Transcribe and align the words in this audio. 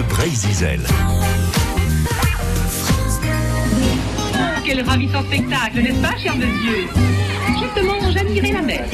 de 0.00 0.08
Bray-Zizel. 0.08 0.80
Quel 4.64 4.82
ravissant 4.82 5.22
spectacle, 5.22 5.82
n'est-ce 5.82 6.00
pas, 6.00 6.16
cher 6.22 6.36
monsieur 6.36 6.88
Justement, 7.60 8.10
j'admirais 8.10 8.52
la 8.52 8.62
mer. 8.62 8.84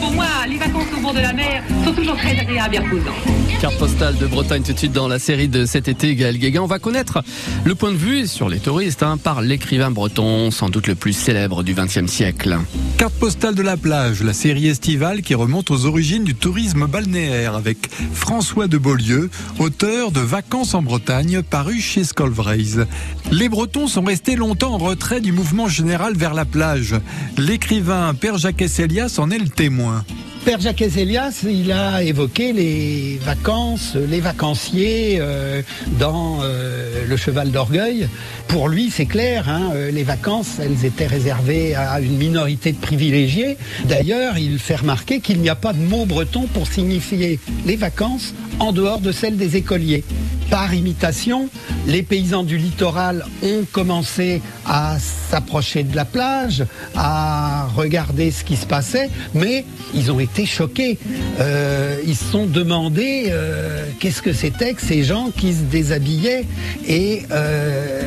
Pour 0.00 0.12
moi, 0.12 0.26
les 0.48 0.58
vacances 0.58 0.92
au 0.96 1.00
bord 1.00 1.14
de 1.14 1.20
la 1.20 1.32
mer 1.32 1.62
toujours 2.00 2.16
très 2.16 2.38
agréables 2.38 2.76
et 2.76 2.78
reposantes. 2.78 3.14
Carte 3.60 3.76
postale 3.76 4.16
de 4.16 4.26
Bretagne 4.26 4.62
tout 4.62 4.72
de 4.72 4.78
suite 4.78 4.92
dans 4.92 5.06
la 5.06 5.18
série 5.18 5.48
de 5.48 5.66
cet 5.66 5.86
été, 5.86 6.14
Gaël 6.14 6.38
Guéguin. 6.38 6.62
On 6.62 6.66
va 6.66 6.78
connaître 6.78 7.22
le 7.64 7.74
point 7.74 7.92
de 7.92 7.96
vue 7.96 8.26
sur 8.26 8.48
les 8.48 8.58
touristes 8.58 9.02
hein, 9.02 9.18
par 9.18 9.42
l'écrivain 9.42 9.90
breton, 9.90 10.50
sans 10.50 10.70
doute 10.70 10.86
le 10.86 10.94
plus 10.94 11.12
célèbre 11.12 11.62
du 11.62 11.74
XXe 11.74 12.06
siècle. 12.06 12.56
Carte 12.96 13.12
postale 13.14 13.54
de 13.54 13.60
la 13.60 13.76
plage, 13.76 14.22
la 14.22 14.32
série 14.32 14.66
estivale 14.68 15.20
qui 15.20 15.34
remonte 15.34 15.70
aux 15.70 15.84
origines 15.84 16.24
du 16.24 16.34
tourisme 16.34 16.86
balnéaire 16.86 17.54
avec 17.54 17.90
François 18.14 18.66
de 18.66 18.78
Beaulieu, 18.78 19.28
auteur 19.58 20.10
de 20.10 20.20
Vacances 20.20 20.72
en 20.72 20.80
Bretagne, 20.80 21.42
paru 21.42 21.80
chez 21.80 22.04
Scolvraise. 22.04 22.86
Les 23.30 23.50
Bretons 23.50 23.88
sont 23.88 24.02
restés 24.02 24.36
longtemps 24.36 24.72
en 24.72 24.78
retrait 24.78 25.20
du 25.20 25.32
mouvement 25.32 25.68
général 25.68 26.16
vers 26.16 26.32
la 26.32 26.46
plage. 26.46 26.94
L'écrivain 27.36 28.14
Père 28.14 28.38
Jacques 28.38 28.62
Esselias 28.62 29.16
en 29.18 29.30
est 29.30 29.38
le 29.38 29.48
témoin. 29.48 30.02
Père 30.44 30.58
Jacques 30.58 30.80
Elias, 30.80 31.44
il 31.44 31.70
a 31.70 32.02
évoqué 32.02 32.52
les 32.54 33.20
vacances, 33.22 33.94
les 33.94 34.20
vacanciers 34.20 35.18
euh, 35.20 35.60
dans 35.98 36.38
euh, 36.42 37.04
le 37.06 37.16
cheval 37.16 37.50
d'orgueil. 37.50 38.08
Pour 38.48 38.68
lui, 38.68 38.90
c'est 38.90 39.04
clair, 39.04 39.48
hein, 39.50 39.70
euh, 39.74 39.90
les 39.90 40.02
vacances, 40.02 40.58
elles 40.58 40.86
étaient 40.86 41.06
réservées 41.06 41.74
à 41.74 42.00
une 42.00 42.16
minorité 42.16 42.72
de 42.72 42.78
privilégiés. 42.78 43.58
D'ailleurs, 43.84 44.38
il 44.38 44.58
fait 44.58 44.76
remarquer 44.76 45.20
qu'il 45.20 45.40
n'y 45.40 45.50
a 45.50 45.54
pas 45.54 45.74
de 45.74 45.80
mot 45.80 46.06
breton 46.06 46.46
pour 46.54 46.66
signifier 46.66 47.38
les 47.66 47.76
vacances 47.76 48.34
en 48.60 48.72
dehors 48.72 49.00
de 49.00 49.12
celles 49.12 49.36
des 49.36 49.56
écoliers. 49.56 50.04
Par 50.50 50.74
imitation, 50.74 51.48
les 51.86 52.02
paysans 52.02 52.42
du 52.42 52.56
littoral 52.56 53.24
ont 53.42 53.64
commencé 53.70 54.42
à 54.66 54.96
s'approcher 54.98 55.84
de 55.84 55.94
la 55.94 56.04
plage, 56.04 56.64
à 56.96 57.68
regarder 57.76 58.32
ce 58.32 58.42
qui 58.42 58.56
se 58.56 58.66
passait, 58.66 59.10
mais 59.32 59.64
ils 59.94 60.10
ont 60.10 60.18
été 60.18 60.46
choqués. 60.46 60.98
Euh, 61.38 61.96
ils 62.04 62.16
se 62.16 62.24
sont 62.24 62.46
demandé 62.46 63.26
euh, 63.28 63.84
qu'est-ce 64.00 64.22
que 64.22 64.32
c'était 64.32 64.74
que 64.74 64.82
ces 64.82 65.04
gens 65.04 65.30
qui 65.30 65.52
se 65.52 65.62
déshabillaient 65.62 66.44
et, 66.86 67.22
euh, 67.30 68.00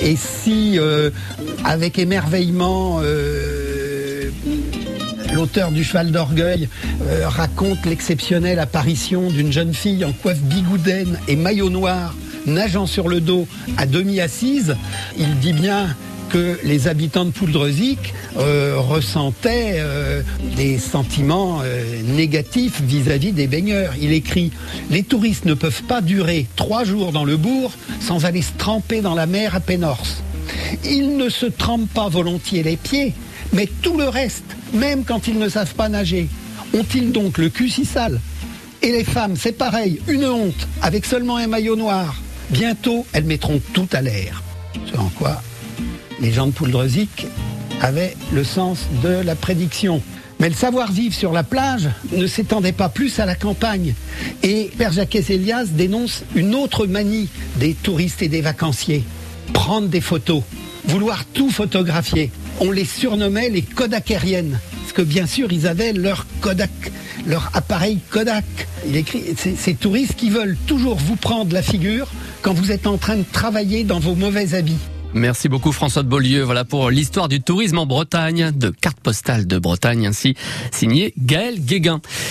et 0.00 0.14
si, 0.16 0.78
avec 1.64 1.98
émerveillement, 1.98 3.00
l'auteur 5.38 5.70
du 5.70 5.84
cheval 5.84 6.10
d'orgueil 6.10 6.68
euh, 7.02 7.28
raconte 7.28 7.86
l'exceptionnelle 7.86 8.58
apparition 8.58 9.30
d'une 9.30 9.52
jeune 9.52 9.72
fille 9.72 10.04
en 10.04 10.10
coiffe 10.10 10.40
bigoudaine 10.40 11.16
et 11.28 11.36
maillot 11.36 11.70
noir 11.70 12.12
nageant 12.46 12.86
sur 12.86 13.08
le 13.08 13.20
dos 13.20 13.46
à 13.76 13.86
demi 13.86 14.20
assise. 14.20 14.74
Il 15.16 15.38
dit 15.38 15.52
bien 15.52 15.94
que 16.28 16.58
les 16.64 16.88
habitants 16.88 17.24
de 17.24 17.30
Pouldreuzic 17.30 18.14
euh, 18.36 18.74
ressentaient 18.78 19.76
euh, 19.76 20.22
des 20.56 20.76
sentiments 20.76 21.62
négatifs 22.04 22.80
vis-à-vis 22.82 23.30
des 23.30 23.46
baigneurs. 23.46 23.92
Il 24.00 24.12
écrit 24.12 24.50
Les 24.90 25.04
touristes 25.04 25.44
ne 25.44 25.54
peuvent 25.54 25.84
pas 25.84 26.00
durer 26.00 26.48
trois 26.56 26.82
jours 26.82 27.12
dans 27.12 27.24
le 27.24 27.36
bourg 27.36 27.70
sans 28.00 28.24
aller 28.24 28.42
se 28.42 28.52
tremper 28.58 29.02
dans 29.02 29.14
la 29.14 29.26
mer 29.26 29.54
à 29.54 29.60
Pénorce. 29.60 30.24
Ils 30.84 31.16
ne 31.16 31.28
se 31.28 31.46
trempent 31.46 31.92
pas 31.94 32.08
volontiers 32.08 32.64
les 32.64 32.76
pieds, 32.76 33.14
mais 33.52 33.68
tout 33.82 33.96
le 33.96 34.08
reste, 34.08 34.57
même 34.72 35.04
quand 35.04 35.28
ils 35.28 35.38
ne 35.38 35.48
savent 35.48 35.74
pas 35.74 35.88
nager. 35.88 36.28
Ont-ils 36.74 37.12
donc 37.12 37.38
le 37.38 37.48
cul 37.48 37.68
si 37.68 37.84
sale? 37.84 38.20
Et 38.82 38.92
les 38.92 39.04
femmes, 39.04 39.34
c'est 39.36 39.52
pareil, 39.52 40.00
une 40.06 40.24
honte, 40.24 40.68
avec 40.82 41.04
seulement 41.04 41.36
un 41.36 41.46
maillot 41.46 41.76
noir. 41.76 42.20
Bientôt, 42.50 43.06
elles 43.12 43.24
mettront 43.24 43.60
tout 43.72 43.88
à 43.92 44.00
l'air. 44.00 44.42
Selon 44.90 45.08
quoi, 45.10 45.42
les 46.20 46.32
gens 46.32 46.46
de 46.46 46.52
Pouldreuzic 46.52 47.26
avaient 47.80 48.16
le 48.32 48.44
sens 48.44 48.86
de 49.02 49.08
la 49.08 49.34
prédiction. 49.34 50.02
Mais 50.40 50.48
le 50.48 50.54
savoir-vivre 50.54 51.14
sur 51.14 51.32
la 51.32 51.42
plage 51.42 51.88
ne 52.12 52.26
s'étendait 52.26 52.72
pas 52.72 52.88
plus 52.88 53.18
à 53.18 53.26
la 53.26 53.34
campagne. 53.34 53.94
Et 54.44 54.70
Père 54.78 54.92
Jacques 54.92 55.16
Elias 55.16 55.66
dénonce 55.72 56.22
une 56.36 56.54
autre 56.54 56.86
manie 56.86 57.28
des 57.56 57.74
touristes 57.74 58.22
et 58.22 58.28
des 58.28 58.40
vacanciers. 58.40 59.04
Prendre 59.52 59.88
des 59.88 60.00
photos, 60.00 60.42
vouloir 60.88 61.24
tout 61.26 61.50
photographier. 61.50 62.30
On 62.60 62.70
les 62.70 62.84
surnommait 62.84 63.50
les 63.50 63.62
Kodakériennes. 63.62 64.58
Parce 64.80 64.92
que 64.92 65.02
bien 65.02 65.26
sûr, 65.26 65.52
ils 65.52 65.66
avaient 65.66 65.92
leur 65.92 66.26
Kodak, 66.40 66.70
leur 67.26 67.50
appareil 67.54 67.98
Kodak. 68.10 68.44
Il 68.86 68.96
écrit, 68.96 69.22
ces 69.36 69.74
touristes 69.74 70.16
qui 70.16 70.30
veulent 70.30 70.56
toujours 70.66 70.96
vous 70.96 71.16
prendre 71.16 71.52
la 71.52 71.62
figure 71.62 72.08
quand 72.42 72.54
vous 72.54 72.72
êtes 72.72 72.86
en 72.86 72.96
train 72.96 73.16
de 73.16 73.24
travailler 73.30 73.84
dans 73.84 74.00
vos 74.00 74.14
mauvais 74.14 74.54
habits. 74.54 74.78
Merci 75.14 75.48
beaucoup 75.48 75.72
François 75.72 76.02
de 76.02 76.08
Beaulieu. 76.08 76.42
Voilà 76.42 76.64
pour 76.64 76.90
l'histoire 76.90 77.28
du 77.28 77.40
tourisme 77.40 77.78
en 77.78 77.86
Bretagne, 77.86 78.50
de 78.54 78.68
carte 78.68 79.00
postale 79.00 79.46
de 79.46 79.58
Bretagne 79.58 80.06
ainsi 80.06 80.34
signé 80.70 81.14
Gaël 81.18 81.60
Guéguin. 81.60 82.00